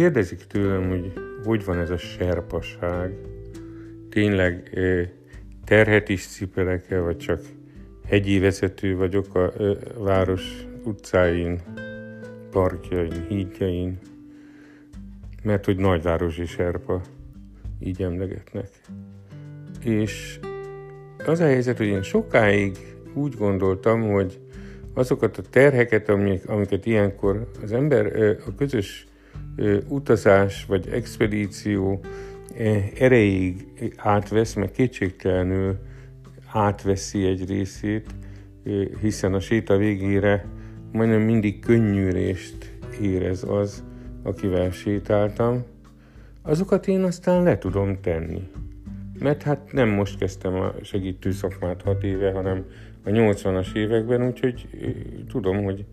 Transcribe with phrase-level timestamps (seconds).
[0.00, 1.12] kérdezik tőlem, hogy
[1.44, 3.12] hogy van ez a serpaság,
[4.08, 4.78] tényleg
[5.64, 7.40] terhet is cipelek-e, vagy csak
[8.06, 9.52] hegyi vezető vagyok a
[9.98, 11.60] város utcáin,
[12.50, 13.98] parkjain, hídjain,
[15.42, 17.00] mert hogy nagyvárosi serpa,
[17.80, 18.68] így emlegetnek.
[19.84, 20.40] És
[21.26, 22.76] az a helyzet, hogy én sokáig
[23.14, 24.40] úgy gondoltam, hogy
[24.94, 28.06] azokat a terheket, amik, amiket ilyenkor az ember
[28.46, 29.08] a közös
[29.88, 32.00] utazás vagy expedíció
[32.98, 35.78] erejéig átvesz, meg kétségtelenül
[36.52, 38.06] átveszi egy részét,
[39.00, 40.46] hiszen a séta végére
[40.92, 43.84] majdnem mindig könnyűrést érez az,
[44.22, 45.64] akivel sétáltam,
[46.42, 48.48] azokat én aztán le tudom tenni.
[49.18, 52.64] Mert hát nem most kezdtem a segítő szakmát hat éve, hanem
[53.04, 54.68] a 80-as években, úgyhogy
[55.28, 55.84] tudom, hogy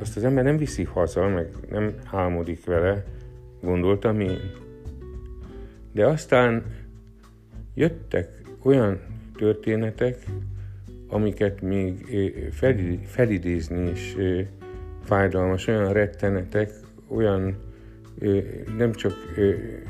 [0.00, 3.04] azt az ember nem viszi haza, meg nem álmodik vele,
[3.62, 4.40] gondoltam én.
[5.92, 6.64] De aztán
[7.74, 9.00] jöttek olyan
[9.36, 10.24] történetek,
[11.08, 12.06] amiket még
[13.06, 14.16] felidézni is
[15.04, 16.70] fájdalmas, olyan rettenetek,
[17.08, 17.56] olyan
[18.76, 19.12] nem csak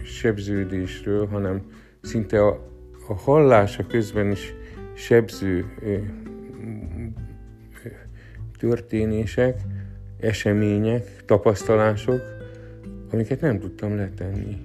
[0.04, 1.62] sebződésről, hanem
[2.00, 2.68] szinte a,
[3.08, 4.54] a hallása közben is
[4.94, 5.64] sebző
[8.58, 9.60] történések,
[10.20, 12.20] események, tapasztalások,
[13.10, 14.56] amiket nem tudtam letenni.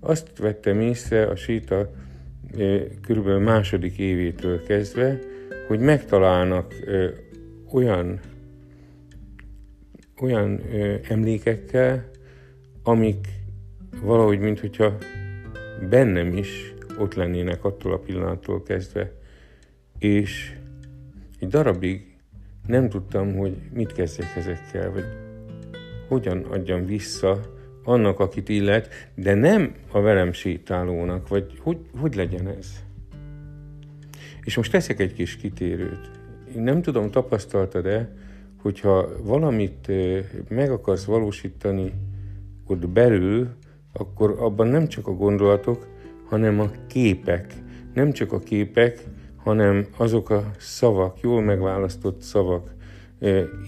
[0.00, 1.90] Azt vettem észre a séta
[3.02, 5.18] körülbelül második évétől kezdve,
[5.66, 6.74] hogy megtalálnak
[7.72, 8.20] olyan,
[10.20, 10.60] olyan
[11.08, 12.10] emlékekkel,
[12.82, 13.28] amik
[14.02, 14.96] valahogy, mintha
[15.90, 19.12] bennem is ott lennének attól a pillanattól kezdve,
[19.98, 20.56] és
[21.38, 22.07] egy darabig
[22.68, 25.04] nem tudtam, hogy mit kezdjek ezekkel, vagy
[26.08, 27.40] hogyan adjam vissza
[27.84, 32.66] annak, akit illet, de nem a velem sétálónak, vagy hogy, hogy legyen ez.
[34.44, 36.10] És most teszek egy kis kitérőt.
[36.56, 38.12] Én nem tudom, tapasztaltad-e,
[38.62, 39.90] hogyha valamit
[40.48, 41.92] meg akarsz valósítani
[42.66, 43.48] ott belül,
[43.92, 45.86] akkor abban nem csak a gondolatok,
[46.26, 47.54] hanem a képek.
[47.94, 49.04] Nem csak a képek,
[49.48, 52.74] hanem azok a szavak, jól megválasztott szavak,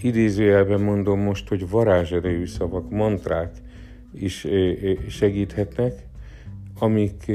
[0.01, 3.55] idézőjelben mondom most, hogy varázserejű szavak, mantrák
[4.13, 4.47] is
[5.09, 5.93] segíthetnek,
[6.79, 7.31] amik,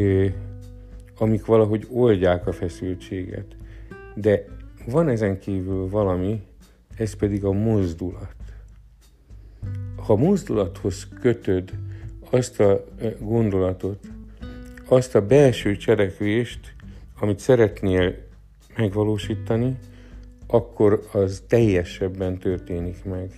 [1.18, 3.56] amik valahogy oldják a feszültséget.
[4.14, 4.44] De
[4.86, 6.42] van ezen kívül valami,
[6.96, 8.34] ez pedig a mozdulat.
[9.96, 11.70] Ha mozdulathoz kötöd
[12.30, 12.84] azt a
[13.18, 14.06] gondolatot,
[14.88, 16.74] azt a belső cselekvést,
[17.20, 18.24] amit szeretnél
[18.76, 19.76] megvalósítani,
[20.46, 23.30] akkor az teljesebben történik meg.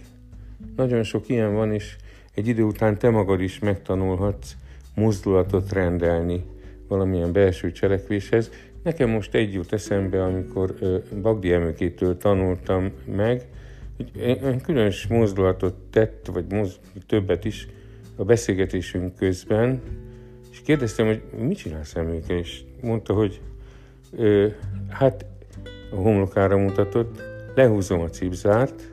[0.77, 1.97] Nagyon sok ilyen van, és
[2.35, 4.57] egy idő után te magad is megtanulhatsz
[4.95, 6.45] mozdulatot rendelni
[6.89, 8.51] valamilyen belső cselekvéshez.
[8.83, 10.75] Nekem most egy jut eszembe, amikor
[11.23, 13.47] Bagdi Emőkétől tanultam meg,
[13.97, 17.69] hogy egy különös mozdulatot tett, vagy moz, többet is
[18.17, 19.83] a beszélgetésünk közben,
[20.51, 23.41] és kérdeztem, hogy mit csinálsz Emőke, és mondta, hogy
[24.13, 24.49] ö,
[24.89, 25.27] hát
[25.91, 27.23] a homlokára mutatott,
[27.55, 28.93] lehúzom a cipzárt,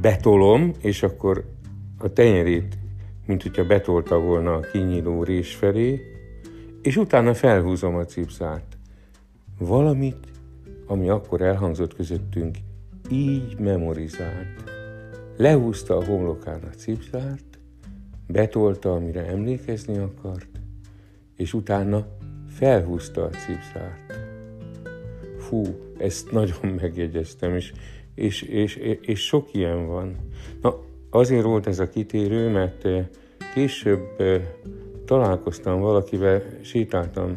[0.00, 1.44] betolom, és akkor
[1.98, 2.78] a tenyerét,
[3.26, 6.00] mint hogyha betolta volna a kinyíló rés felé,
[6.82, 8.78] és utána felhúzom a cipzárt.
[9.58, 10.26] Valamit,
[10.86, 12.56] ami akkor elhangzott közöttünk,
[13.10, 14.70] így memorizált.
[15.36, 17.58] Lehúzta a homlokán a cipzárt,
[18.26, 20.48] betolta, amire emlékezni akart,
[21.36, 22.06] és utána
[22.50, 24.18] felhúzta a cipzárt.
[25.38, 25.64] Fú,
[25.98, 27.72] ezt nagyon megjegyeztem, és,
[28.14, 30.16] és, és, és sok ilyen van.
[30.62, 30.80] Na,
[31.10, 33.06] azért volt ez a kitérő, mert eh,
[33.54, 34.42] később eh,
[35.04, 37.36] találkoztam valakivel, sétáltam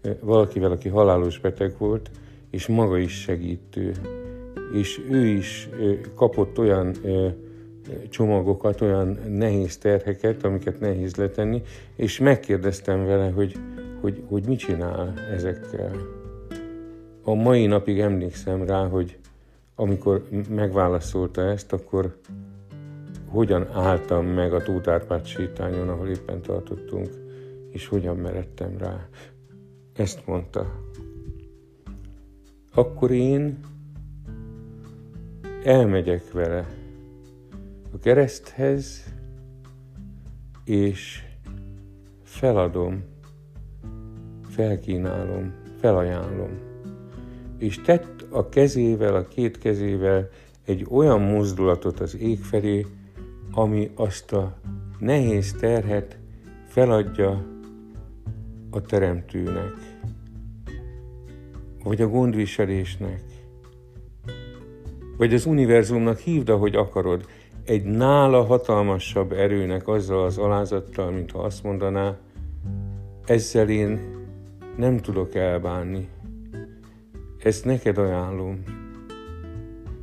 [0.00, 2.10] eh, valakivel, aki halálos beteg volt,
[2.50, 3.92] és maga is segítő.
[4.74, 5.68] És ő is
[6.14, 6.94] kapott olyan
[8.08, 11.62] csomagokat, olyan nehéz terheket, amiket nehéz letenni,
[11.96, 13.54] és megkérdeztem vele, hogy
[14.00, 15.92] hogy, hogy mit csinál ezekkel.
[17.22, 19.18] A mai napig emlékszem rá, hogy
[19.74, 22.16] amikor megválaszolta ezt, akkor
[23.28, 27.08] hogyan álltam meg a Tótárpát sétányon, ahol éppen tartottunk,
[27.70, 29.08] és hogyan meredtem rá.
[29.96, 30.80] Ezt mondta.
[32.74, 33.58] Akkor én
[35.64, 36.66] elmegyek vele
[37.92, 39.04] a kereszthez,
[40.64, 41.24] és
[42.22, 43.04] feladom
[44.50, 46.58] felkínálom, felajánlom.
[47.58, 50.28] És tett a kezével, a két kezével
[50.64, 52.86] egy olyan mozdulatot az ég felé,
[53.52, 54.56] ami azt a
[54.98, 56.18] nehéz terhet
[56.66, 57.46] feladja
[58.70, 59.72] a teremtőnek,
[61.84, 63.22] vagy a gondviselésnek,
[65.16, 67.26] vagy az univerzumnak hívd, ahogy akarod,
[67.64, 72.16] egy nála hatalmasabb erőnek azzal az alázattal, mint ha azt mondaná,
[73.24, 74.19] ezzel én
[74.76, 76.08] nem tudok elbánni.
[77.38, 78.62] Ezt neked ajánlom.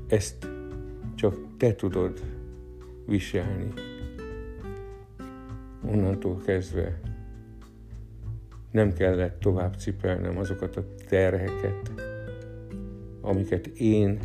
[0.07, 0.47] Ezt
[1.15, 2.19] csak te tudod
[3.05, 3.73] viselni.
[5.85, 6.99] Onnantól kezdve
[8.71, 11.91] nem kellett tovább cipelnem azokat a terheket,
[13.21, 14.19] amiket én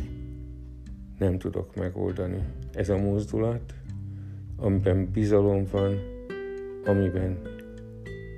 [1.17, 2.43] nem tudok megoldani.
[2.73, 3.73] Ez a mozdulat,
[4.55, 5.95] amiben bizalom van,
[6.85, 7.37] amiben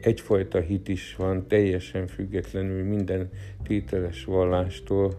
[0.06, 3.30] egyfajta hit is van, teljesen függetlenül minden
[3.64, 5.14] tételes vallástól,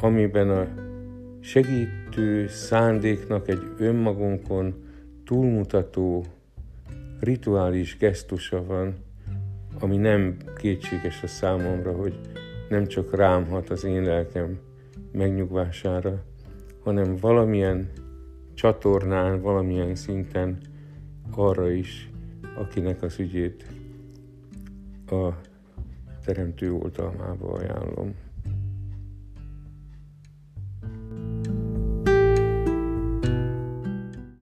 [0.00, 0.68] amiben a
[1.40, 4.74] segítő szándéknak egy önmagunkon
[5.24, 6.24] túlmutató
[7.20, 8.94] rituális gesztusa van,
[9.78, 12.20] ami nem kétséges a számomra, hogy
[12.68, 14.58] nem csak rám hat az én lelkem
[15.12, 16.22] megnyugvására,
[16.82, 17.90] hanem valamilyen
[18.54, 20.58] csatornán, valamilyen szinten
[21.30, 22.10] arra is,
[22.54, 23.66] akinek az ügyét
[25.06, 25.28] a
[26.24, 28.14] teremtő oltalmába ajánlom.